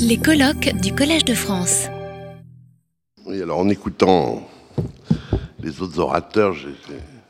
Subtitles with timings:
[0.00, 1.86] Les colloques du Collège de France.
[3.24, 4.48] Oui, alors en écoutant
[5.60, 6.68] les autres orateurs, je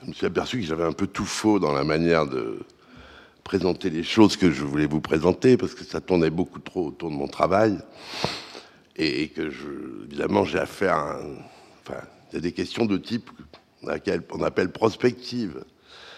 [0.06, 2.60] me suis aperçu que j'avais un peu tout faux dans la manière de
[3.44, 7.10] présenter les choses que je voulais vous présenter, parce que ça tournait beaucoup trop autour
[7.10, 7.78] de mon travail,
[8.96, 11.20] et que, je, évidemment, j'ai affaire à...
[11.82, 13.30] enfin, il y a des questions de type
[13.82, 15.64] qu'on appelle prospective,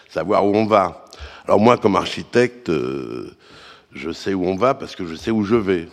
[0.09, 1.05] savoir où on va.
[1.45, 3.37] Alors moi, comme architecte, euh,
[3.93, 5.89] je sais où on va parce que je sais où je vais.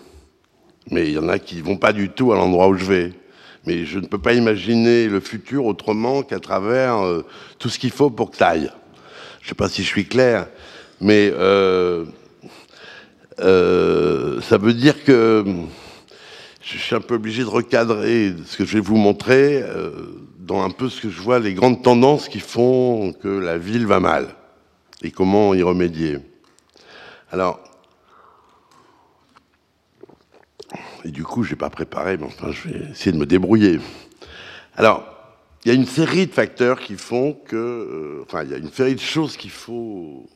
[0.92, 3.14] Mais il y en a qui vont pas du tout à l'endroit où je vais.
[3.66, 7.26] Mais je ne peux pas imaginer le futur autrement qu'à travers euh,
[7.58, 8.72] tout ce qu'il faut pour que ça aille.
[9.42, 10.48] Je sais pas si je suis clair,
[11.02, 12.06] mais euh,
[13.40, 15.44] euh, ça veut dire que
[16.62, 19.64] je suis un peu obligé de recadrer ce que je vais vous montrer
[20.40, 23.86] dans un peu ce que je vois les grandes tendances qui font que la ville
[23.86, 24.30] va mal
[25.04, 26.18] et comment y remédier.
[27.32, 27.60] Alors,
[31.06, 33.80] Et du coup, je n'ai pas préparé, mais enfin, je vais essayer de me débrouiller.
[34.76, 35.06] Alors,
[35.64, 37.56] il y a une série de facteurs qui font que...
[37.56, 40.28] Euh, enfin, il y a une série de choses qu'il faut...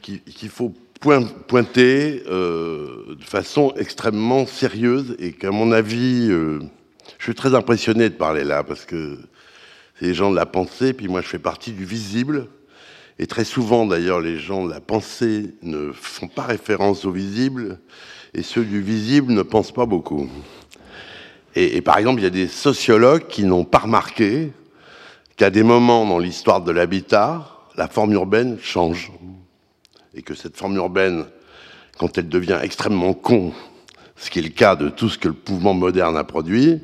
[0.00, 6.60] qu'il faut pointer euh, de façon extrêmement sérieuse et qu'à mon avis, euh,
[7.18, 9.18] je suis très impressionné de parler là parce que
[9.98, 12.48] c'est les gens de la pensée, puis moi je fais partie du visible.
[13.18, 17.78] Et très souvent, d'ailleurs, les gens de la pensée ne font pas référence au visible
[18.34, 20.28] et ceux du visible ne pensent pas beaucoup.
[21.56, 24.52] Et, par exemple, il y a des sociologues qui n'ont pas remarqué
[25.36, 27.44] qu'à des moments dans l'histoire de l'habitat,
[27.76, 29.10] la forme urbaine change.
[30.14, 31.24] Et que cette forme urbaine,
[31.98, 33.52] quand elle devient extrêmement con,
[34.16, 36.80] ce qui est le cas de tout ce que le mouvement moderne a produit,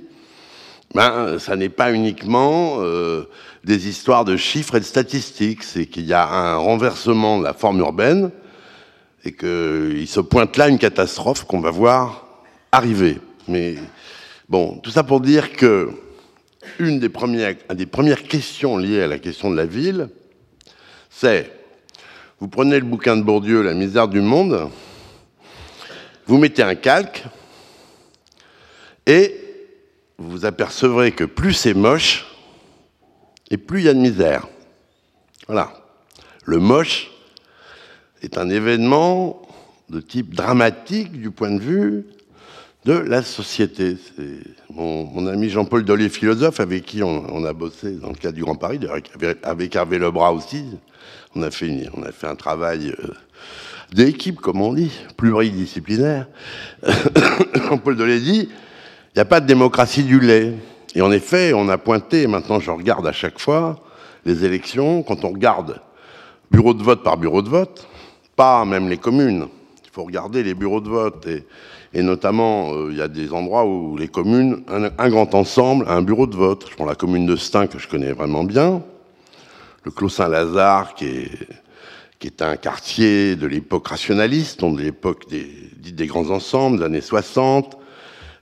[0.94, 3.28] ben, ça n'est pas uniquement euh,
[3.62, 7.52] des histoires de chiffres et de statistiques, c'est qu'il y a un renversement de la
[7.52, 8.30] forme urbaine
[9.26, 12.28] et qu'il se pointe là une catastrophe qu'on va voir
[12.70, 13.18] arriver.
[13.48, 13.74] Mais
[14.48, 15.90] bon, tout ça pour dire que
[16.78, 20.10] une des premières, questions liées à la question de la ville,
[21.10, 21.50] c'est
[22.38, 24.70] vous prenez le bouquin de Bourdieu, La misère du monde,
[26.26, 27.24] vous mettez un calque
[29.06, 29.34] et
[30.18, 32.26] vous vous apercevrez que plus c'est moche
[33.50, 34.46] et plus il y a de misère.
[35.48, 35.72] Voilà.
[36.44, 37.10] Le moche,
[38.26, 39.40] est un événement
[39.88, 42.06] de type dramatique du point de vue
[42.84, 43.96] de la société.
[44.74, 48.56] Mon, ami Jean-Paul Dolé, philosophe, avec qui on, a bossé dans le cadre du Grand
[48.56, 48.80] Paris,
[49.44, 50.64] avec, Hervé Lebras aussi.
[51.36, 53.14] On a fait, on a fait un travail euh,
[53.92, 56.26] d'équipe, comme on dit, pluridisciplinaire.
[57.68, 60.52] Jean-Paul Dolé dit il n'y a pas de démocratie du lait.
[60.96, 63.80] Et en effet, on a pointé, maintenant je regarde à chaque fois,
[64.24, 65.80] les élections, quand on regarde
[66.50, 67.86] bureau de vote par bureau de vote,
[68.36, 69.48] pas même les communes.
[69.84, 71.26] Il faut regarder les bureaux de vote.
[71.94, 76.02] Et, notamment, euh, il y a des endroits où les communes, un, grand ensemble, un
[76.02, 76.66] bureau de vote.
[76.70, 78.82] Je prends la commune de Stein, que je connais vraiment bien.
[79.84, 85.48] Le Clos Saint-Lazare, qui est, un quartier de l'époque rationaliste, de l'époque des,
[85.92, 87.78] des grands ensembles, des années 60,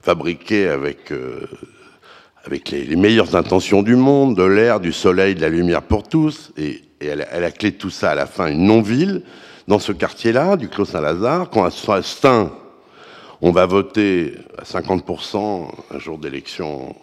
[0.01, 1.47] fabriqué avec, euh,
[2.49, 6.51] les, meilleures intentions du monde, de l'air, du soleil, de la lumière pour tous.
[6.57, 9.21] Et, et elle, a clé tout ça à la fin, une non-ville
[9.67, 12.51] dans ce quartier-là, du Clos Saint-Lazare, quand à Stein,
[13.41, 16.95] on va voter à 50% un jour d'élection,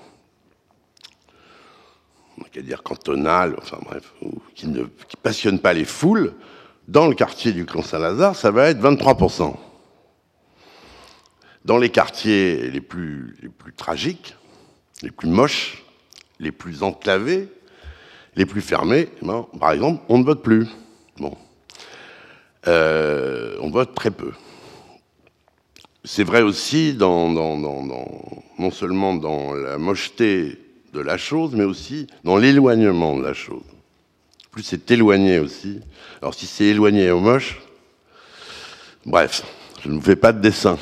[2.39, 4.13] on va dire cantonale, enfin bref,
[4.55, 4.85] qui ne
[5.23, 6.35] passionne pas les foules,
[6.89, 9.55] dans le quartier du Clos Saint-Lazare, ça va être 23%.
[11.65, 14.37] Dans les quartiers les plus, les plus tragiques,
[15.03, 15.85] les plus moches,
[16.41, 17.49] les plus enclavés,
[18.35, 20.67] les plus fermés, eh ben, par exemple, on ne vote plus.
[21.19, 21.37] Bon.
[22.69, 24.33] Euh, on vote très peu.
[26.05, 30.59] C'est vrai aussi dans, non seulement dans la mocheté
[30.93, 33.63] de la chose, mais aussi dans l'éloignement de la chose.
[34.51, 35.81] Plus c'est éloigné aussi.
[36.21, 37.61] Alors si c'est éloigné au moche,
[39.07, 39.43] bref,
[39.83, 40.79] je ne vous fais pas de dessin.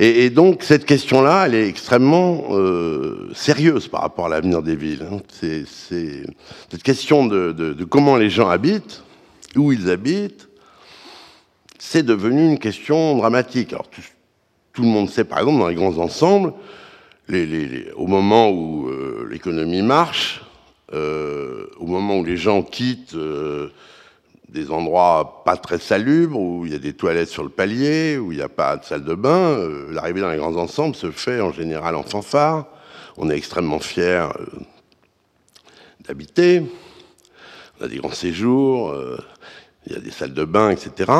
[0.00, 5.04] Et, donc cette question-là, elle est extrêmement euh, sérieuse par rapport à l'avenir des villes.
[5.10, 5.18] Hein.
[5.28, 5.64] C'est
[6.70, 9.02] cette question de, comment les gens habitent,
[9.56, 10.47] où ils habitent,
[11.78, 13.72] c'est devenu une question dramatique.
[13.72, 13.88] Alors,
[14.72, 16.52] tout, le monde sait, par exemple, dans les grands ensembles,
[17.96, 20.42] au moment où euh, l'économie marche,
[20.92, 23.68] euh, au moment où les gens quittent euh,
[24.48, 28.32] des endroits pas très salubres, où il y a des toilettes sur le palier, où
[28.32, 29.58] il n'y a pas de salle de bain,
[29.90, 32.66] l'arrivée dans les grands ensembles se fait en général en fanfare.
[33.18, 34.28] On est extrêmement fiers
[36.06, 36.62] d'habiter.
[37.78, 38.94] On a des grands séjours
[39.88, 41.10] il y a des salles de bain, etc.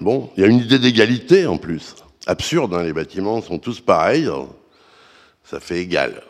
[0.00, 1.94] Bon, il y a une idée d'égalité en plus.
[2.26, 4.30] absurde, hein, les bâtiments sont tous pareils,
[5.44, 6.22] ça fait égal.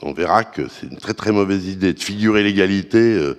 [0.00, 3.38] On verra que c'est une très très mauvaise idée de figurer l'égalité euh,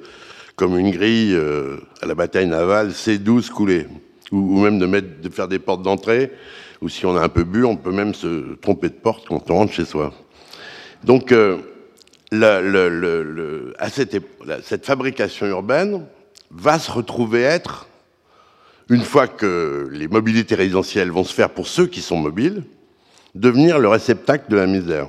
[0.56, 3.88] comme une grille euh, à la bataille navale C12 coulée,
[4.32, 6.32] ou, même de, mettre, de faire des portes d'entrée,
[6.80, 9.50] ou si on a un peu bu, on peut même se tromper de porte quand
[9.50, 10.14] on rentre chez soi.
[11.04, 11.58] Donc, euh,
[13.80, 14.16] à cette,
[14.64, 16.06] cette fabrication urbaine
[16.56, 17.88] va se retrouver être
[18.90, 22.64] une fois que les mobilités résidentielles vont se faire pour ceux qui sont mobiles,
[23.34, 25.08] devenir le réceptacle de la misère.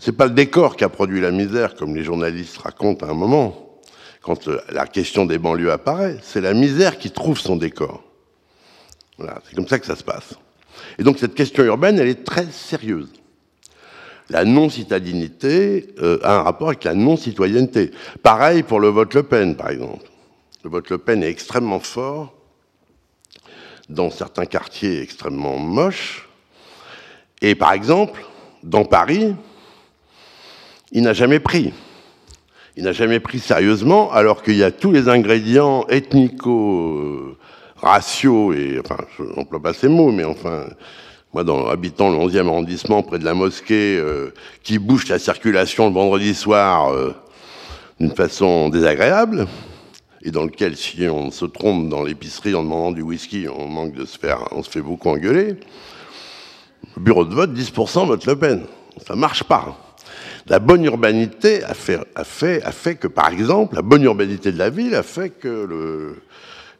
[0.00, 3.14] C'est pas le décor qui a produit la misère, comme les journalistes racontent à un
[3.14, 3.80] moment,
[4.22, 6.18] quand euh, la question des banlieues apparaît.
[6.22, 8.04] C'est la misère qui trouve son décor.
[9.16, 10.34] Voilà, c'est comme ça que ça se passe.
[10.98, 13.08] Et donc cette question urbaine, elle est très sérieuse.
[14.30, 17.90] La non-citadinité euh, a un rapport avec la non-citoyenneté.
[18.22, 20.04] Pareil pour le vote Le Pen, par exemple.
[20.64, 22.34] Le vote Le Pen est extrêmement fort
[23.88, 26.28] dans certains quartiers extrêmement moches.
[27.40, 28.24] Et par exemple,
[28.64, 29.36] dans Paris,
[30.90, 31.72] il n'a jamais pris.
[32.76, 37.36] Il n'a jamais pris sérieusement, alors qu'il y a tous les ingrédients ethnico,
[37.76, 40.66] raciaux, et enfin, je n'emploie pas ces mots, mais enfin,
[41.32, 44.34] moi, dans, habitant le 11e arrondissement, près de la mosquée, euh,
[44.64, 47.14] qui bouge la circulation le vendredi soir euh,
[48.00, 49.46] d'une façon désagréable,
[50.22, 53.92] et dans lequel, si on se trompe dans l'épicerie en demandant du whisky, on manque
[53.92, 54.18] de se
[54.52, 55.56] on se fait beaucoup engueuler.
[56.96, 58.62] bureau de vote, 10% vote Le Pen.
[59.06, 59.76] Ça marche pas.
[60.48, 65.02] La bonne urbanité a fait, que, par exemple, la bonne urbanité de la ville a
[65.02, 66.16] fait que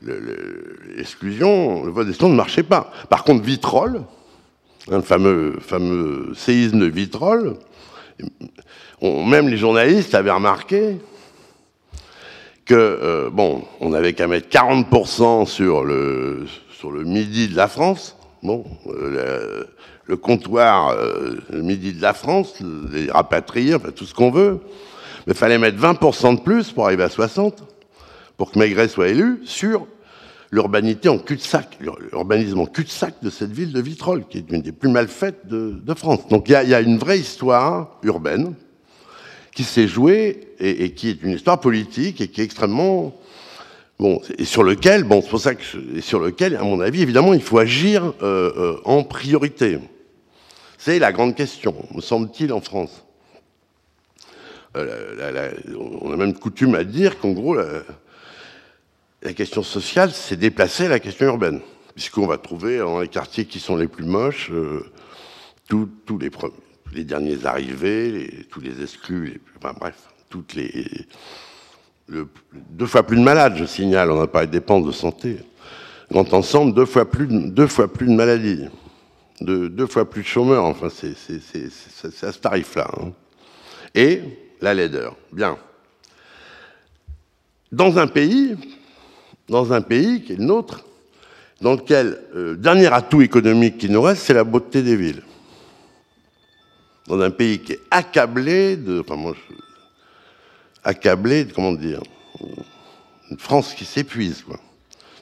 [0.02, 2.91] l'exclusion, le, vote d'exclusion ne marchait pas.
[3.08, 4.02] Par contre, Vitrolles,
[4.91, 7.56] hein, le fameux, fameux séisme de Vitrolles,
[9.02, 10.96] même les journalistes avaient remarqué
[12.69, 17.67] que, euh, bon, on n'avait qu'à mettre 40% sur le, sur le midi de la
[17.67, 18.17] France.
[18.43, 19.65] Bon, euh,
[20.05, 22.62] le, comptoir, euh, le midi de la France,
[22.93, 24.61] les rapatriés, enfin tout ce qu'on veut.
[25.26, 27.65] Mais il fallait mettre 20% de plus pour arriver à 60,
[28.37, 29.87] pour que Maigret soit élu, sur
[30.50, 34.73] l'urbanité en cul-de-sac, l'urbanisme en cul-de-sac de cette ville de Vitrolles, qui est une des
[34.73, 36.29] plus mal faites de, de France.
[36.29, 38.55] Donc il y, y a, une vraie histoire urbaine
[39.58, 43.20] qui s'est joué et, qui est une histoire politique et qui est extrêmement
[43.99, 45.64] bon et sur lequel bon c'est pour ça que
[45.96, 49.81] et sur lequel à mon avis évidemment il faut agir euh, euh, en priorité.
[50.78, 53.05] C'est la grande question, me semble-t-il en France.
[54.76, 55.50] Euh,
[56.00, 61.26] on a même coutume à dire qu'en gros la, question sociale c'est déplacer la question
[61.26, 61.62] urbaine,
[61.96, 64.52] puisqu'on va trouver dans les quartiers qui sont les plus moches
[65.66, 69.96] tous les premiers les derniers arrivés, tous les exclus, enfin bref,
[70.29, 70.87] toutes les.
[72.08, 75.38] deux fois plus de malades, je signale, on n'a pas de dépenses de santé.
[76.12, 78.67] Quand ensemble, deux fois plus, deux fois plus de maladies,
[79.40, 82.88] deux fois plus de chômeurs, enfin, c'est à ce tarif-là.
[82.99, 83.12] Hein.
[83.94, 84.23] Et
[84.61, 85.17] la laideur.
[85.32, 85.58] Bien.
[87.70, 88.56] Dans un pays,
[89.49, 90.84] dans un pays qui est le nôtre,
[91.61, 95.23] dans lequel le euh, dernier atout économique qui nous reste, c'est la beauté des villes
[97.08, 99.34] dans un pays qui est accablé de, enfin moi,
[100.84, 102.02] accablé, de, comment dire,
[103.31, 104.60] une France qui s'épuise, quoi.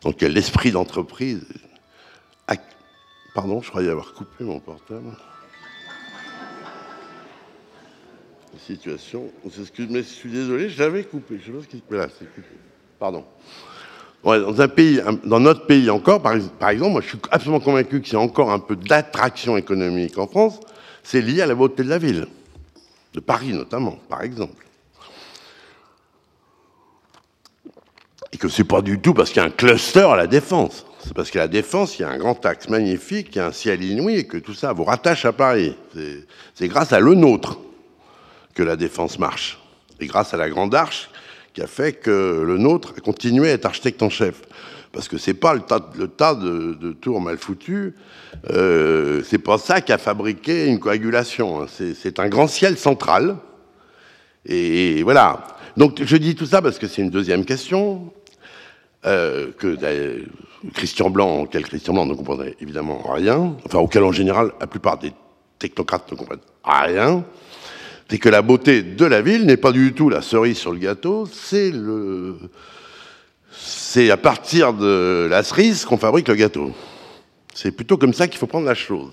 [0.02, 1.46] Donc l'esprit d'entreprise.
[3.34, 5.14] Pardon, je croyais avoir coupé mon portable.
[8.66, 9.30] Situation.
[9.90, 11.38] Mais je suis désolé, je l'avais coupé.
[11.38, 11.82] Je sais pas ce qui.
[11.90, 12.48] Là, c'est coupé.
[12.98, 13.26] Pardon.
[14.24, 18.00] dans un pays, dans notre pays encore, par, par exemple, moi je suis absolument convaincu
[18.00, 20.58] qu'il y a encore un peu d'attraction économique en France
[21.06, 22.26] c'est lié à la beauté de la ville,
[23.14, 24.66] de Paris notamment, par exemple.
[28.32, 30.84] Et que c'est pas du tout parce qu'il y a un cluster à la défense.
[30.98, 33.46] C'est parce qu'à la défense, il y a un grand axe magnifique, il y a
[33.46, 35.76] un ciel inouï et que tout ça vous rattache à Paris.
[36.56, 37.60] C'est grâce à le nôtre
[38.54, 39.60] que la défense marche.
[40.00, 41.08] Et grâce à la grande arche
[41.54, 44.42] qui a fait que le nôtre a continué à être architecte en chef
[44.96, 47.92] parce que c'est pas le tas, de, tours mal foutus,
[48.48, 51.66] euh, c'est pas ça qui a fabriqué une coagulation.
[51.68, 53.36] C'est un grand ciel central.
[54.46, 55.44] Et, voilà.
[55.76, 58.10] Donc je dis tout ça parce que c'est une deuxième question.
[59.04, 59.76] Euh, que
[60.72, 64.98] Christian Blanc, auquel Christian Blanc ne comprendrait évidemment rien, enfin auquel en général la plupart
[64.98, 65.12] des
[65.58, 67.22] technocrates ne comprennent rien,
[68.08, 70.78] c'est que la beauté de la ville n'est pas du tout la cerise sur le
[70.78, 72.36] gâteau, c'est le,
[73.58, 76.72] c'est à partir de la cerise qu'on fabrique le gâteau.
[77.54, 79.12] C'est plutôt comme ça qu'il faut prendre la chose.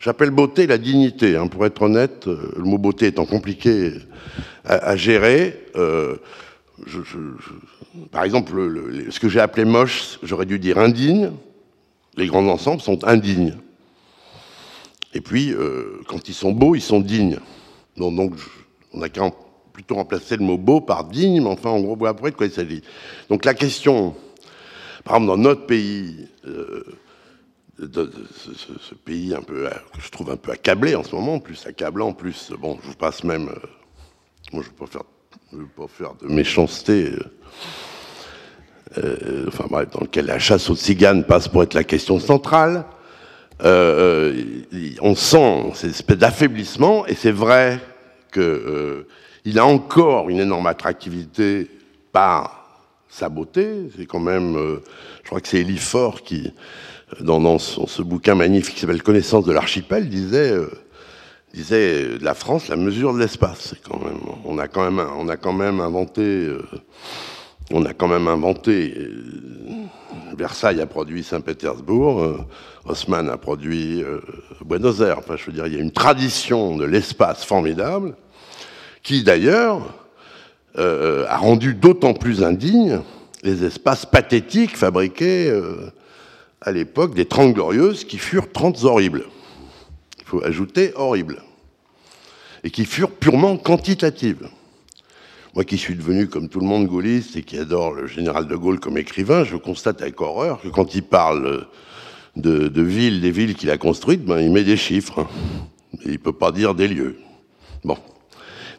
[0.00, 1.36] J'appelle beauté la dignité.
[1.36, 1.48] Hein.
[1.48, 3.92] Pour être honnête, euh, le mot beauté étant compliqué
[4.64, 6.16] à, gérer, euh,
[8.10, 8.52] par exemple,
[9.10, 11.32] ce que j'ai appelé moche, j'aurais dû dire indigne.
[12.16, 13.56] Les grands ensembles sont indignes.
[15.12, 17.38] Et puis, euh, quand ils sont beaux, ils sont dignes.
[17.96, 18.34] Donc,
[18.92, 19.22] on a qu'à
[19.80, 22.46] plutôt remplacer le mot beau par digne, mais enfin, en gros, vous après de quoi
[22.46, 22.82] il s'agit.
[23.28, 24.14] Donc la question,
[25.04, 26.84] par exemple, dans notre pays, euh,
[27.78, 32.12] ce, pays un peu, que je trouve un peu accablé en ce moment, plus accablant,
[32.12, 33.66] plus, bon, je vous passe même, euh,
[34.52, 34.68] moi je
[35.56, 37.12] ne veux pas faire, de méchanceté,
[39.48, 42.84] enfin bref, dans lequel la chasse aux tziganes passe pour être la question centrale.
[43.62, 44.32] Euh,
[44.72, 47.78] euh, on sent cette espèce d'affaiblissement, et c'est vrai
[48.32, 49.04] qu'il
[49.46, 51.68] euh, a encore une énorme attractivité
[52.12, 52.66] par
[53.08, 53.90] sa beauté.
[53.96, 54.56] C'est quand même,
[55.22, 56.52] je crois que c'est Elie Faure qui,
[57.20, 60.54] dans, ce bouquin magnifique qui s'appelle Connaissance de l'archipel, disait
[61.52, 63.74] disait la France la mesure de l'espace.
[64.44, 66.48] On a quand même, on a quand même inventé,
[67.72, 68.94] on a quand même inventé
[70.36, 72.38] Versailles a produit Saint-Pétersbourg, euh,
[72.86, 74.20] Haussmann a produit euh,
[74.64, 75.18] Buenos Aires.
[75.18, 78.14] Enfin, je veux dire, il y a une tradition de l'espace formidable
[79.02, 79.94] qui, d'ailleurs,
[80.78, 83.00] euh, a rendu d'autant plus indignes
[83.42, 85.50] les espaces pathétiques fabriqués
[86.60, 89.24] à l'époque des Trente Glorieuses qui furent trente horribles.
[90.18, 91.42] Il faut ajouter horribles.
[92.62, 94.48] Et qui furent purement quantitatives.
[95.54, 98.54] Moi qui suis devenu, comme tout le monde, gaulliste et qui adore le général de
[98.54, 101.66] Gaulle comme écrivain, je constate avec horreur que quand il parle
[102.36, 105.26] de, villes, des villes qu'il a construites, ben, il met des chiffres.
[106.04, 107.18] il ne peut pas dire des lieux.
[107.82, 107.96] Bon.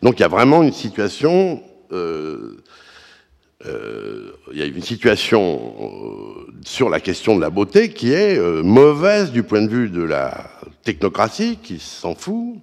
[0.01, 1.62] Donc il y a vraiment une situation...
[1.91, 2.58] Euh,
[3.67, 8.39] euh, il y a une situation euh, sur la question de la beauté qui est
[8.63, 10.50] mauvaise du point de vue de la
[10.84, 12.55] technocratie, qui s'en fout,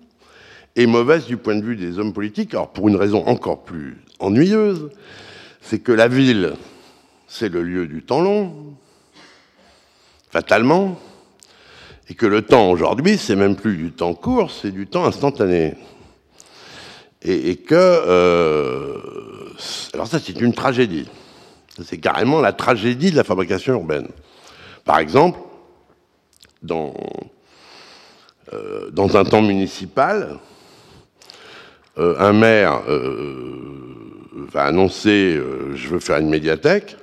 [0.75, 3.97] et mauvaise du point de vue des hommes politiques, alors pour une raison encore plus
[4.19, 4.91] ennuyeuse,
[5.61, 6.55] c'est que la ville,
[7.29, 8.75] c'est le lieu du temps long,
[10.31, 10.99] fatalement,
[12.09, 15.75] et que le temps aujourd'hui, c'est même plus du temps court, c'est du temps instantané.
[17.23, 17.75] Et, que...
[17.75, 18.99] Euh,
[19.93, 21.09] alors ça, c'est une tragédie.
[21.85, 24.09] C'est carrément la tragédie de la fabrication urbaine.
[24.85, 25.39] Par exemple,
[26.63, 26.95] dans,
[28.53, 30.39] euh, dans un temps municipal,
[31.99, 32.83] euh, un maire
[34.53, 35.41] va annoncer
[35.75, 36.97] je veux faire une médiathèque.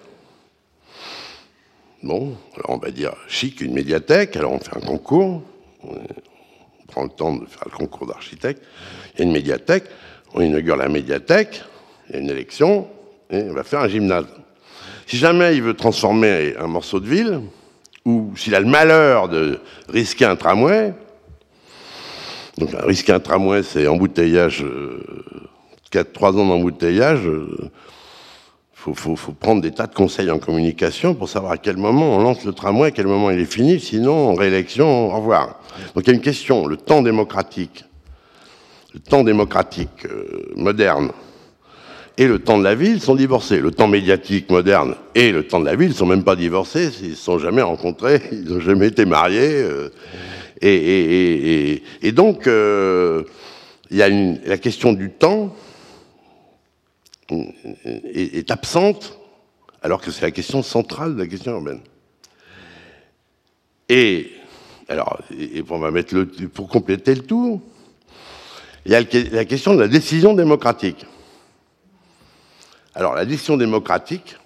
[2.03, 5.41] Bon, alors on va dire chic, une médiathèque, alors on fait un concours,
[6.87, 8.61] prend le temps de faire le concours d'architecte,
[9.13, 9.85] il y a une médiathèque,
[10.33, 11.63] on inaugure la médiathèque,
[12.09, 12.87] il y a une élection,
[13.29, 14.27] et on va faire un gymnase.
[15.07, 17.41] Si jamais il veut transformer un morceau de ville,
[18.05, 20.93] ou s'il a le malheur de risquer un tramway,
[22.57, 25.03] donc, risquer un tramway, c'est embouteillage, euh,
[25.91, 27.29] 4, 3 ans d'embouteillage.
[28.87, 32.19] Euh, faut, prendre des tas de conseils en communication pour savoir à quel moment on
[32.19, 35.59] lance le tramway, à quel moment il est fini, sinon, en réélection, au revoir.
[35.93, 37.85] Donc, il y a une question, le temps démocratique,
[38.93, 41.11] le temps démocratique euh, moderne
[42.17, 43.59] et le temps de la ville sont divorcés.
[43.59, 46.89] Le temps médiatique moderne et le temps de la ville ne sont même pas divorcés,
[47.01, 49.63] ils ne sont jamais rencontrés, ils n'ont jamais été mariés.
[49.63, 49.89] Euh,
[50.61, 53.23] et, donc, euh,
[53.91, 55.53] il y a la question du temps
[57.29, 59.19] est, absente,
[59.81, 61.81] alors que c'est la question centrale de la question urbaine.
[63.89, 64.31] Et,
[64.87, 65.19] alors,
[65.91, 67.61] mettre le, pour compléter le tout,
[68.85, 71.05] il y a la question de la décision démocratique.
[72.93, 74.37] Alors, la décision démocratique,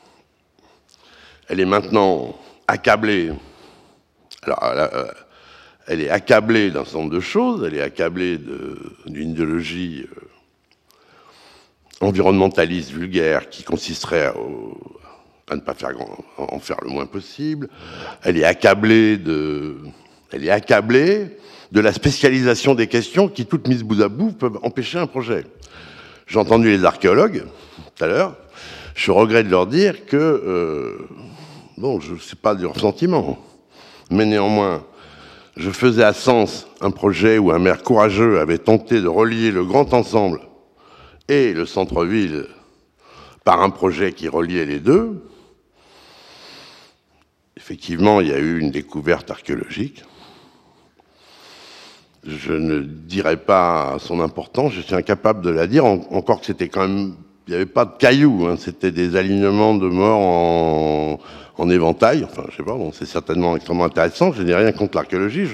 [1.47, 3.31] elle est maintenant accablée.
[4.43, 5.05] Alors, euh,
[5.87, 8.39] elle est accablée d'un certain nombre de choses, elle est accablée
[9.07, 10.28] d'une idéologie euh,
[12.01, 15.91] environnementaliste vulgaire qui consisterait à, ne pas faire
[16.37, 17.69] en faire le moins possible.
[18.23, 19.77] Elle est accablée de,
[20.31, 21.37] elle est accablée
[21.71, 25.45] de la spécialisation des questions qui, toutes mises bout à bout, peuvent empêcher un projet.
[26.27, 27.43] J'ai entendu les archéologues
[27.95, 28.35] tout à l'heure.
[28.95, 31.07] Je regrette de leur dire que, euh,
[31.77, 33.39] bon, je ne sais pas du ressentiment,
[34.11, 34.83] mais néanmoins,
[35.57, 39.63] je faisais à Sens un projet où un maire courageux avait tenté de relier le
[39.63, 40.41] grand ensemble
[41.29, 42.47] et le centre-ville
[43.45, 45.23] par un projet qui reliait les deux.
[47.55, 50.03] Effectivement, il y a eu une découverte archéologique.
[52.25, 56.67] Je ne dirais pas son importance, je suis incapable de la dire, encore que c'était
[56.67, 57.15] quand même
[57.47, 58.57] il n'y avait pas de cailloux, hein.
[58.59, 61.17] c'était des alignements de morts
[61.57, 62.23] en, éventail.
[62.23, 64.31] Enfin, je sais pas, bon, c'est certainement extrêmement intéressant.
[64.31, 65.47] Je n'ai rien contre l'archéologie.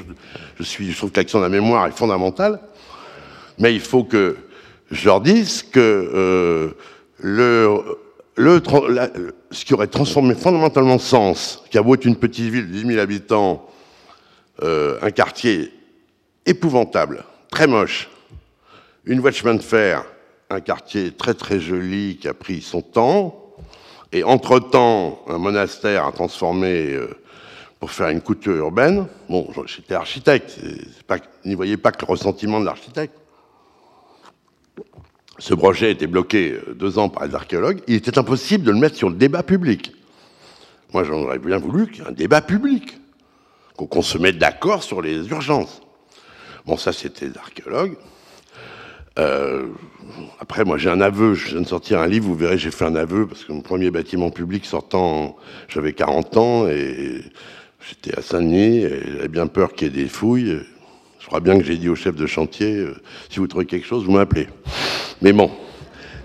[0.59, 2.59] Je, je trouve que l'action de la mémoire est fondamentale.
[3.59, 4.35] Mais il faut que
[4.91, 6.71] je leur dise que euh,
[7.19, 7.79] le,
[8.35, 8.61] le,
[9.51, 12.87] ce qui aurait transformé fondamentalement Sens, qui a beau être une petite ville de 10
[12.87, 13.67] 000 habitants,
[14.63, 15.71] euh, un quartier
[16.45, 18.09] épouvantable, très moche.
[19.05, 20.05] Une voie de chemin de fer,
[20.49, 23.41] un quartier très très joli qui a pris son temps,
[24.11, 27.09] et entre-temps, un monastère a transformé euh,
[27.79, 29.07] pour faire une couture urbaine.
[29.29, 30.57] Bon, j'étais architecte,
[31.43, 33.13] n'y voyez pas que le ressentiment de l'architecte.
[35.37, 37.81] Ce projet était bloqué euh, deux ans par les archéologues.
[37.87, 39.93] Il était impossible de le mettre sur le débat public.
[40.93, 42.97] Moi, j'en aurais bien voulu qu'il y ait un débat public,
[43.75, 45.81] qu'on se mette d'accord sur les urgences.
[46.65, 47.97] Bon, ça, c'était les archéologues.
[49.19, 49.67] Euh,
[50.39, 51.33] après, moi, j'ai un aveu.
[51.33, 52.27] Je viens de sortir un livre.
[52.27, 55.35] Vous verrez, j'ai fait un aveu parce que mon premier bâtiment public sortant,
[55.67, 57.21] j'avais 40 ans et
[57.87, 60.61] j'étais à Saint-Denis j'avais bien peur qu'il y ait des fouilles.
[61.25, 62.93] Je crois bien que j'ai dit au chef de chantier euh,
[63.31, 64.47] si vous trouvez quelque chose, vous m'appelez.
[65.23, 65.49] Mais bon,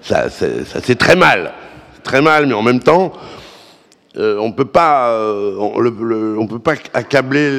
[0.02, 1.54] ça, c'est très mal,
[2.02, 2.44] très mal.
[2.44, 3.10] Mais en même temps,
[4.18, 7.50] euh, on euh, on, peut pas accabler,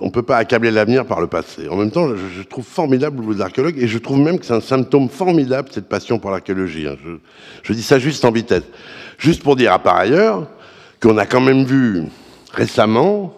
[0.00, 1.68] on peut pas accabler l'avenir par le passé.
[1.68, 4.60] En même temps, je, trouve formidable vos archéologues et je trouve même que c'est un
[4.60, 6.88] symptôme formidable cette passion pour l'archéologie.
[6.88, 6.96] Hein.
[7.62, 8.64] Je, dis ça juste en vitesse,
[9.16, 10.48] juste pour dire à par ailleurs
[11.00, 12.02] qu'on a quand même vu
[12.52, 13.32] récemment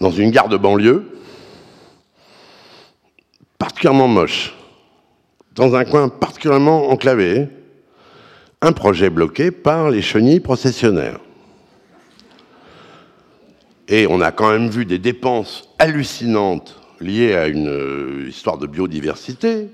[0.00, 1.04] dans une gare de banlieue
[3.62, 4.56] particulièrement moche,
[5.54, 7.46] dans un coin particulièrement enclavé,
[8.60, 11.20] un projet bloqué par les chenilles processionnaires.
[13.86, 18.66] Et on a quand même vu des dépenses hallucinantes liées à une euh, histoire de
[18.66, 19.68] biodiversité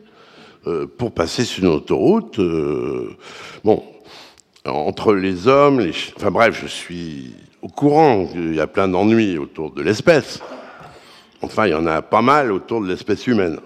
[0.66, 2.38] euh, pour passer sur une autoroute.
[2.40, 3.16] Euh,
[3.64, 3.82] bon,
[4.66, 9.38] entre les hommes, les enfin bref, je suis au courant qu'il y a plein d'ennuis
[9.38, 10.40] autour de l'espèce.
[11.40, 13.60] Enfin, il y en a pas mal autour de l'espèce humaine.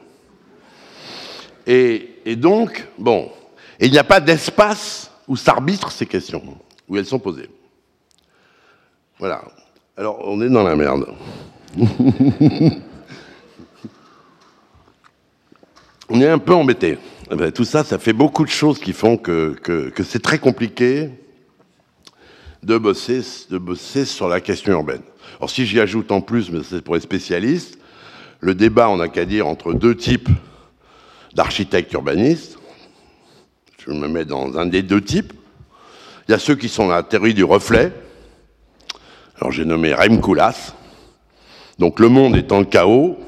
[1.67, 3.31] Et, donc, bon,
[3.81, 6.43] il n'y a pas d'espace où s'arbitrent ces questions,
[6.89, 7.51] où elles sont posées.
[9.19, 9.43] Voilà.
[9.97, 11.07] Alors, on est dans la merde.
[16.09, 16.99] on est un peu embêté.
[17.31, 20.39] Eh ben, tout ça, ça fait beaucoup de choses qui font que, que, c'est très
[20.39, 21.11] compliqué
[22.63, 25.03] de bosser, de bosser sur la question urbaine.
[25.39, 27.79] Alors, si j'y ajoute en plus, mais c'est pour les spécialistes,
[28.41, 30.29] le débat, on n'a qu'à dire, entre deux types
[31.35, 32.59] d'architectes urbanistes,
[33.79, 35.33] je me mets dans un des deux types,
[36.29, 37.93] il y a ceux qui sont dans la théorie du reflet,
[39.37, 40.75] alors j'ai nommé Raim Koulas.
[41.79, 43.19] Donc le monde étant le chaos,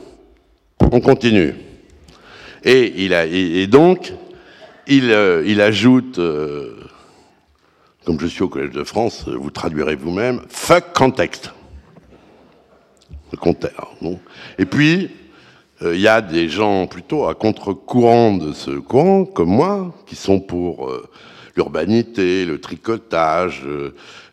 [0.80, 1.54] on continue.
[2.62, 4.12] Et, il donc,
[4.86, 6.76] il, euh, ajoute, euh,
[8.04, 11.52] comme je suis au Collège de France, vous traduirez vous-même, fuck context.
[13.32, 13.76] Le contexte.
[14.58, 15.10] Et puis,
[15.82, 20.16] euh, il y a des gens plutôt à contre-courant de ce courant, comme moi, qui
[20.16, 20.90] sont pour
[21.56, 23.64] l'urbanité, le tricotage,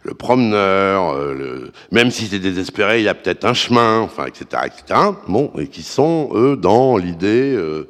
[0.04, 1.71] le promeneur, euh, le...
[1.91, 4.99] même si c'est désespéré, il y a peut-être un chemin, enfin, etc., etc.
[5.27, 7.88] Bon, et qui sont eux dans l'idée, euh,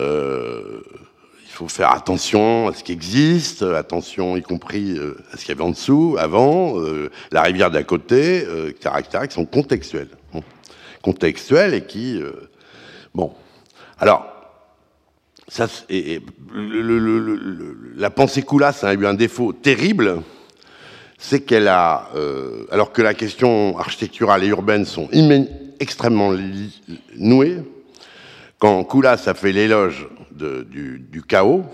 [0.00, 0.80] euh,
[1.44, 4.96] il faut faire attention à ce qui existe, attention y compris
[5.32, 6.76] à ce qu'il y avait en dessous, avant,
[7.32, 10.10] la rivière d'à côté, etc., etc., qui sont contextuels,
[11.02, 12.22] contextuels et qui,
[13.18, 13.32] bon,
[13.98, 14.34] alors.
[17.96, 20.22] La pensée Coulas a eu un défaut terrible,
[21.16, 25.08] c'est qu'elle a, euh, alors que la question architecturale et urbaine sont
[25.80, 26.34] extrêmement
[27.16, 27.62] nouées,
[28.58, 31.64] quand Koulas a fait l'éloge du, du, chaos,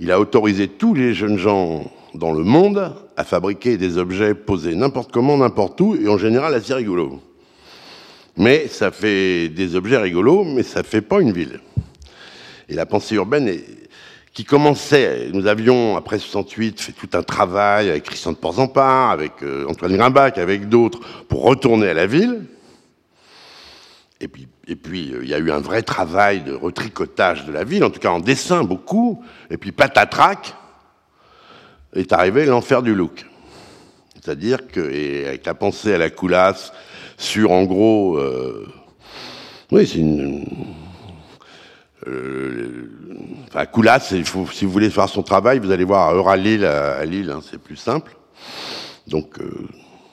[0.00, 4.74] il a autorisé tous les jeunes gens dans le monde à fabriquer des objets posés
[4.74, 7.20] n'importe comment, n'importe où, et en général assez rigolos.
[8.40, 11.60] Mais ça fait des objets rigolos, mais ça fait pas une ville.
[12.70, 13.54] Et la pensée urbaine
[14.32, 19.32] qui commençait, nous avions, après 68, fait tout un travail avec Christian de Porzampar, avec
[19.42, 22.46] euh, Antoine Grimbach, avec d'autres, pour retourner à la ville.
[24.22, 27.52] Et puis, et puis, euh, il y a eu un vrai travail de retricotage de
[27.52, 29.22] la ville, en tout cas en dessin beaucoup.
[29.50, 30.54] Et puis, patatrac,
[31.94, 33.26] est arrivé l'enfer du look.
[34.14, 36.72] C'est-à-dire que, et avec la pensée à la coulasse,
[37.20, 38.66] sur en gros, euh,
[39.70, 40.46] oui, c'est une,
[42.08, 42.90] euh,
[43.48, 43.66] enfin,
[44.10, 47.60] il si vous voulez faire son travail, vous allez voir Euralil à, Lille, hein, c'est
[47.60, 48.16] plus simple.
[49.06, 49.68] Donc euh,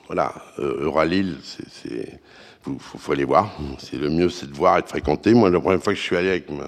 [0.06, 2.20] voilà, Euralil, c'est,
[2.62, 3.56] faut, faut, aller voir.
[3.78, 5.32] C'est le mieux, c'est de voir et de fréquenter.
[5.32, 6.66] Moi, la première fois que je suis allé avec ma,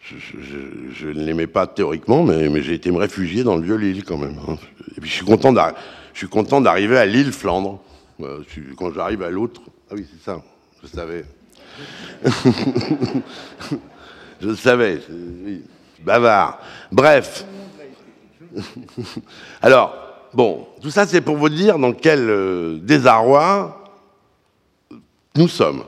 [0.00, 4.18] je, ne l'aimais pas théoriquement, mais, j'ai été me réfugier dans le vieux Lille quand
[4.18, 4.38] même.
[4.48, 4.56] Hein.
[4.96, 5.78] Et puis je suis content d'arriver,
[6.14, 7.80] je suis content d'arriver à Lille Flandre.
[8.18, 10.42] Quand j'arrive à l'autre, ah oui, c'est ça,
[10.82, 11.24] je savais.
[14.40, 15.00] Je savais,
[16.04, 16.58] bavard.
[16.92, 17.46] Bref.
[19.62, 19.94] Alors,
[20.34, 23.84] bon, tout ça c'est pour vous dire dans quel euh, désarroi
[25.36, 25.84] nous sommes.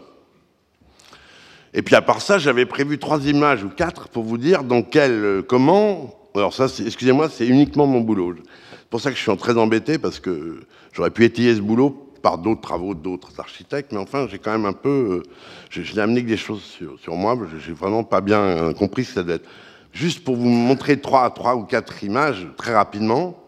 [1.74, 4.82] Et puis à part ça, j'avais prévu trois images ou quatre pour vous dire dans
[4.82, 6.14] quel, euh, comment.
[6.34, 8.36] Alors ça, excusez-moi, c'est uniquement mon boulot.
[8.70, 10.60] C'est pour ça que je suis très embêté parce que
[10.92, 14.66] j'aurais pu étayer ce boulot par d'autres travaux d'autres architectes, mais enfin, j'ai quand même
[14.66, 15.30] un peu, euh,
[15.70, 17.38] je, n'ai amené que des choses sur, sur moi.
[17.64, 19.48] J'ai vraiment pas bien compris ce que ça devait être.
[19.92, 23.40] Juste pour vous montrer trois, trois ou quatre images très rapidement.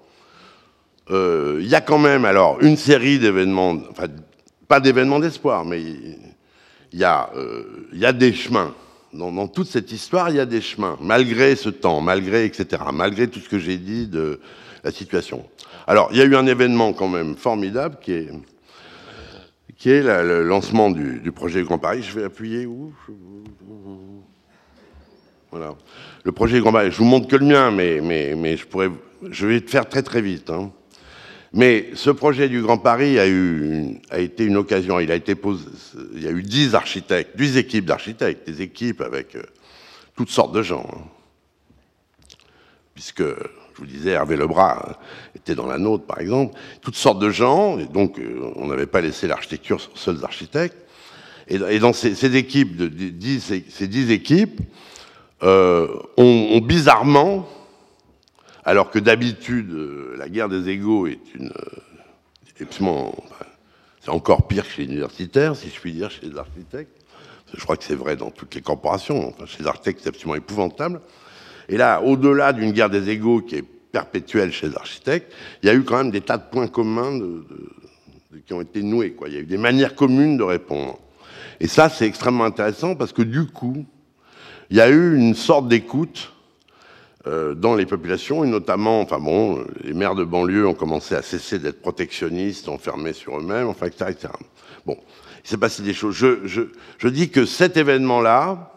[1.10, 4.06] Euh, il y a quand même alors une série d'événements, enfin
[4.68, 8.76] pas d'événements d'espoir, mais il y, a, euh, y a des chemins.
[9.12, 13.26] Dans, toute cette histoire, il y a des chemins, malgré ce temps, malgré, etc., malgré
[13.26, 14.38] tout ce que j'ai dit de
[14.84, 15.44] la situation.
[15.88, 18.30] Alors, il y a eu un événement quand même formidable qui est,
[19.78, 22.02] qui est le lancement du, projet Grand Paris.
[22.02, 22.92] Je vais appuyer où?
[25.50, 25.76] Voilà.
[26.24, 28.90] Le projet Grand Paris, je vous montre que le mien, mais, mais, mais je, pourrais,
[29.30, 30.50] je vais te faire très très vite.
[30.50, 30.72] Hein.
[31.52, 34.98] Mais ce projet du Grand Paris a, eu, a été une occasion.
[34.98, 35.64] Il a été posé,
[36.12, 39.42] il y a eu dix architectes, dix équipes d'architectes, des équipes avec euh,
[40.16, 40.86] toutes sortes de gens.
[40.92, 41.04] Hein.
[42.94, 43.22] Puisque,
[43.78, 44.94] je vous disais, Hervé Lebras hein,
[45.34, 46.56] était dans la nôtre, par exemple.
[46.82, 50.76] Toutes sortes de gens, et donc euh, on n'avait pas laissé l'architecture sur seuls architectes.
[51.50, 52.90] Et, dans ces, équipes, de,
[53.40, 54.60] ces dix équipes,
[55.42, 55.88] euh,
[56.18, 57.48] ont bizarrement
[58.68, 61.50] alors que d'habitude, euh, la guerre des égaux est une.
[62.60, 62.66] Euh,
[64.02, 66.92] c'est encore pire chez les universitaires, si je puis dire, chez les architectes.
[67.54, 69.32] Je crois que c'est vrai dans toutes les corporations.
[69.46, 71.00] chez les architectes, c'est absolument épouvantable.
[71.68, 75.70] Et là, au-delà d'une guerre des égaux qui est perpétuelle chez les architectes, il y
[75.70, 77.20] a eu quand même des tas de points communs
[78.46, 79.14] qui ont été noués.
[79.26, 80.98] Il y a eu des manières communes de répondre.
[81.60, 83.84] Et ça, c'est extrêmement intéressant parce que du coup,
[84.70, 86.32] il y a eu une sorte d'écoute
[87.26, 91.22] euh, dans les populations, et notamment, enfin bon, les maires de banlieue ont commencé à
[91.22, 94.32] cesser d'être protectionnistes, enfermés sur eux-mêmes, enfin, etc.,
[94.86, 94.96] Bon,
[95.44, 96.14] il s'est passé des choses.
[96.14, 98.72] Je dis que cet événement-là,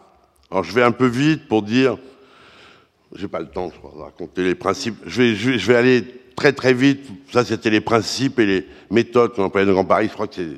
[0.50, 1.96] alors je vais un peu vite pour dire,
[3.14, 6.04] j'ai pas le temps de raconter les principes, je vais, je, vais aller
[6.36, 10.08] très très vite, ça c'était les principes et les méthodes qu'on appelle de Grand Paris,
[10.08, 10.48] je crois que c'est,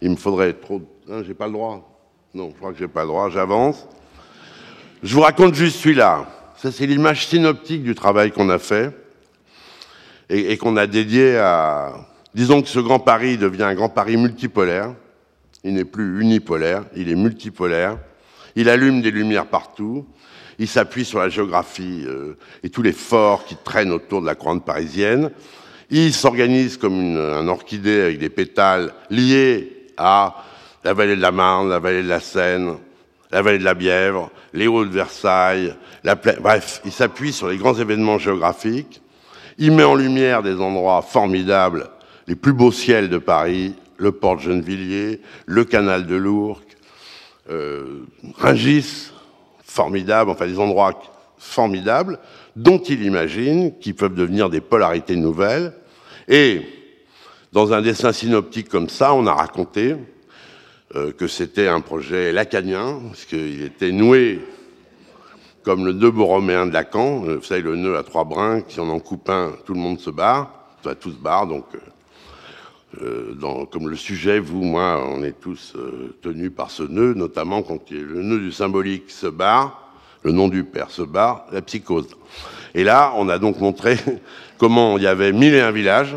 [0.00, 1.92] il me faudrait trop, hein, j'ai pas le droit,
[2.34, 3.86] non, je crois que j'ai pas le droit, j'avance.
[5.02, 6.26] Je vous raconte juste celui-là.
[6.56, 8.96] Ça, c'est l'image synoptique du travail qu'on a fait
[10.30, 11.92] et, qu'on a dédié à...
[12.34, 14.94] Disons que ce Grand Paris devient un Grand Paris multipolaire.
[15.64, 17.98] Il n'est plus unipolaire, il est multipolaire.
[18.54, 20.06] Il allume des lumières partout.
[20.62, 24.36] Il s'appuie sur la géographie euh, et tous les forts qui traînent autour de la
[24.36, 25.32] couronne parisienne.
[25.90, 30.36] Il s'organise comme une, un orchidée avec des pétales liés à
[30.84, 32.76] la vallée de la Marne, la vallée de la Seine,
[33.32, 35.74] la vallée de la Bièvre, les Hauts de Versailles,
[36.40, 39.02] bref, il s'appuie sur les grands événements géographiques,
[39.58, 41.88] il met en lumière des endroits formidables,
[42.28, 46.62] les plus beaux ciels de Paris, le port de Gennevilliers, le canal de Lourdes,
[47.50, 48.04] euh,
[48.38, 49.11] Ringis,
[49.72, 51.00] formidable, enfin des endroits
[51.38, 52.18] formidables,
[52.54, 55.72] dont il imagine qu'ils peuvent devenir des polarités nouvelles.
[56.28, 56.62] Et
[57.52, 59.96] dans un dessin synoptique comme ça, on a raconté
[60.94, 64.40] euh, que c'était un projet lacanien, parce qu'il était noué
[65.62, 67.24] comme le nœud borroméen de Lacan.
[67.24, 69.80] Euh, vous savez, le nœud à trois brins, si on en coupe un, tout le
[69.80, 71.64] monde se barre, enfin, tout se barre, donc...
[73.00, 75.74] Euh, dans, comme le sujet, vous, moi, on est tous
[76.20, 80.64] tenus par ce nœud, notamment quand le nœud du symbolique se barre, le nom du
[80.64, 82.08] père se barre, la psychose.
[82.74, 83.96] Et là, on a donc montré
[84.58, 86.16] comment il y avait mille et un villages,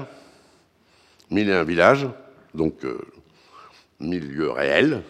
[1.32, 2.08] mille et un villages,
[2.54, 2.84] donc
[4.00, 5.02] milieu réel.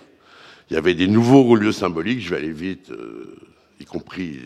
[0.70, 3.36] Il y avait des nouveaux lieux symboliques, je vais aller vite, euh,
[3.80, 4.40] y compris,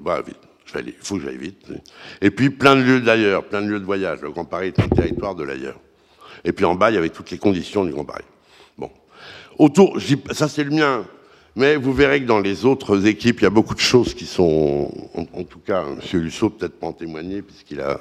[0.00, 0.36] bah, vite,
[0.74, 1.68] il faut que j'aille vite.
[2.20, 4.20] Et puis plein de lieux d'ailleurs, plein de lieux de voyage.
[4.22, 5.78] Le Grand Paris est un territoire de l'ailleurs.
[6.44, 8.24] Et puis en bas, il y avait toutes les conditions du Grand Paris.
[8.78, 8.90] Bon.
[9.58, 9.98] Autour,
[10.32, 11.04] ça c'est le mien,
[11.54, 14.26] mais vous verrez que dans les autres équipes, il y a beaucoup de choses qui
[14.26, 16.20] sont, en, tout cas, M.
[16.20, 18.00] Lusso peut-être pas en témoigner, puisqu'il a,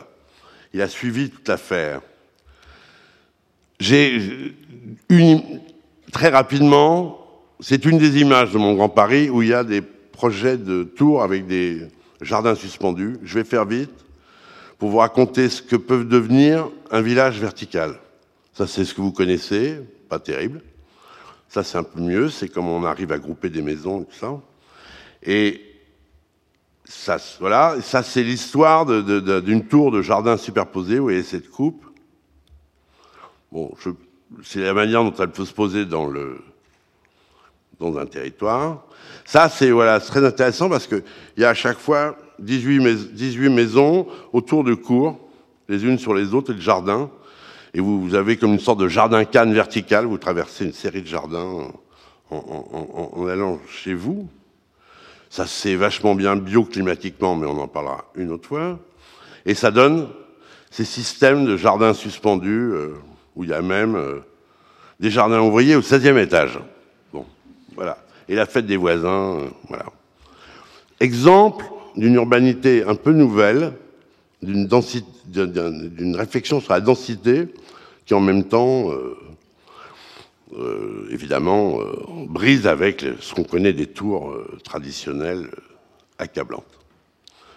[0.74, 2.02] il a suivi toute l'affaire.
[3.80, 4.54] J'ai
[6.12, 7.26] Très rapidement,
[7.62, 10.84] c'est une des images de mon Grand Paris où il y a des projets de
[10.84, 11.88] tours avec des
[12.20, 13.16] jardins suspendus.
[13.24, 14.06] Je vais faire vite
[14.78, 17.96] pour vous raconter ce que peut devenir un village vertical.
[18.54, 20.62] Ça, c'est ce que vous connaissez, pas terrible.
[21.48, 24.18] Ça, c'est un peu mieux, c'est comme on arrive à grouper des maisons et tout
[24.18, 24.40] ça.
[25.24, 25.62] Et
[26.86, 30.98] ça, voilà, ça, c'est l'histoire d'une tour de jardin superposé.
[30.98, 31.86] Vous voyez cette coupe.
[33.52, 33.74] Bon,
[34.44, 36.42] c'est la manière dont elle peut se poser dans, le,
[37.80, 38.86] dans un territoire.
[39.26, 41.04] Ça, c'est voilà, très intéressant parce qu'il
[41.38, 45.20] y a à chaque fois 18, 18 maisons autour de cours,
[45.70, 47.10] les unes sur les autres, et le jardin.
[47.74, 51.02] Et vous, vous avez comme une sorte de jardin canne vertical, vous traversez une série
[51.02, 51.72] de jardins
[52.30, 54.28] en, allant chez vous.
[55.30, 58.80] Ça, c'est vachement bien bioclimatiquement, mais on en parlera une autre fois.
[59.46, 60.10] Et ça donne
[60.70, 62.96] ces systèmes de jardins suspendus, euh,
[63.36, 64.20] où il y a même euh,
[65.00, 66.60] des jardins ouvriers au 16e étage.
[67.14, 67.26] Bon,
[67.76, 67.98] voilà.
[68.28, 69.86] Et la fête des voisins, euh, voilà.
[71.00, 73.74] Exemple d'une urbanité un peu nouvelle,
[74.42, 77.48] d'une réflexion sur la densité,
[78.06, 78.92] qui en même temps
[80.58, 81.96] euh, évidemment, euh,
[82.28, 85.50] brise avec ce qu'on connaît des tours euh, traditionnelles
[86.18, 86.66] accablantes.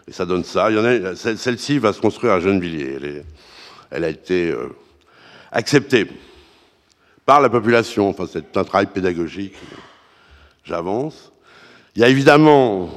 [0.06, 0.68] Et ça donne ça.
[1.16, 2.94] Celle-ci va se construire à Gennevilliers.
[2.96, 3.24] Elle,
[3.90, 4.54] elle a été
[5.50, 6.06] acceptée
[7.24, 8.10] par la population.
[8.10, 9.54] Enfin, c'est un travail pédagogique.
[10.62, 11.32] J'avance.
[11.96, 12.90] Il y a évidemment,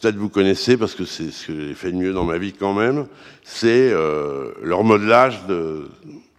[0.00, 2.52] peut-être vous connaissez parce que c'est ce que j'ai fait de mieux dans ma vie
[2.52, 3.06] quand même,
[3.44, 5.88] c'est le remodelage de,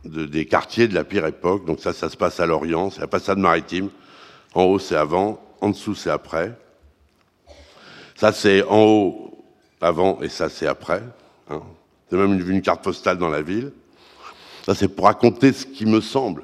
[0.05, 1.65] des quartiers de la pire époque.
[1.65, 3.89] Donc ça, ça se passe à Lorient, c'est la passade maritime.
[4.53, 6.57] En haut, c'est avant, en dessous, c'est après.
[8.15, 9.45] Ça, c'est en haut,
[9.79, 11.01] avant, et ça, c'est après.
[11.49, 11.61] Hein.
[12.09, 13.71] C'est même une carte postale dans la ville.
[14.65, 16.43] Ça, c'est pour raconter ce qui me semble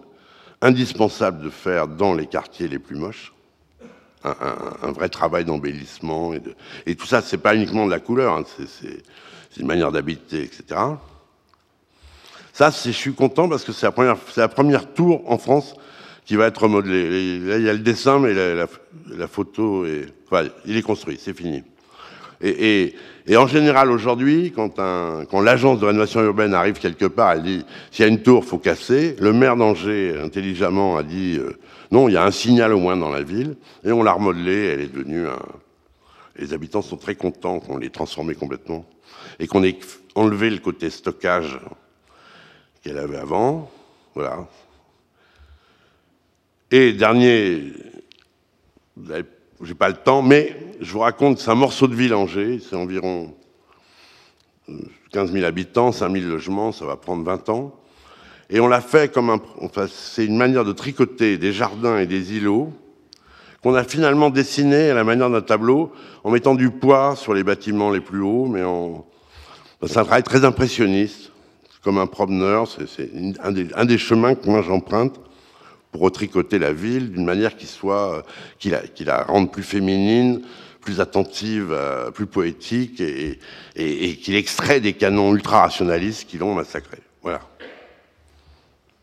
[0.61, 3.33] indispensable de faire dans les quartiers les plus moches.
[4.83, 6.33] Un, vrai travail d'embellissement.
[6.85, 10.79] Et, tout ça, c'est pas uniquement de la couleur, hein, c'est une manière d'habiter, etc.
[12.53, 13.85] Ça, je suis content parce que c'est
[14.37, 15.75] la première, tour en France
[16.25, 17.39] qui va être remodelée.
[17.39, 20.07] Là, il y a le dessin, mais la, photo est,
[20.65, 21.63] il est construit, c'est fini.
[22.41, 22.95] Et,
[23.35, 24.79] en général, aujourd'hui, quand,
[25.41, 28.57] l'agence de rénovation urbaine arrive quelque part, elle dit s'il y a une tour, faut
[28.57, 29.15] casser.
[29.19, 31.57] Le maire d'Angers, intelligemment, a dit euh,
[31.91, 34.65] non, il y a un signal au moins dans la ville, et on l'a remodelée.
[34.65, 35.39] Elle est devenue un.
[36.37, 38.85] Les habitants sont très contents qu'on l'ait transformée complètement
[39.39, 39.79] et qu'on ait
[40.15, 41.59] enlevé le côté stockage
[42.83, 43.71] qu'elle avait avant.
[44.13, 44.47] Voilà.
[46.69, 47.73] Et dernier,
[49.61, 52.75] j'ai pas le temps, mais je vous raconte, c'est un morceau de ville Angers, c'est
[52.75, 53.33] environ
[55.11, 57.79] 15 euh, 000 habitants, 5 000 logements, ça va prendre 20 ans.
[58.49, 62.05] Et on l'a fait comme un, enfin, c'est une manière de tricoter des jardins et
[62.05, 62.71] des îlots
[63.61, 65.91] qu'on a finalement dessiné à la manière d'un tableau
[66.23, 69.05] en mettant du poids sur les bâtiments les plus hauts, mais en,
[69.85, 71.31] c'est un travail très impressionniste
[71.83, 72.67] comme un promeneur.
[72.67, 73.09] C'est
[73.43, 75.19] un des, un des chemins que moi j'emprunte
[75.91, 78.23] pour retricoter la ville d'une manière qui soit,
[78.59, 80.41] qui la, qui la rende plus féminine,
[80.81, 83.39] plus attentive, euh, plus poétique et,
[83.75, 86.97] et, et qu'il extrait des canons ultra-rationalistes qui l'ont massacré.
[87.21, 87.41] Voilà.